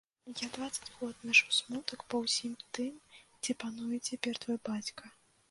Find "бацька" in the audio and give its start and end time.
4.73-5.15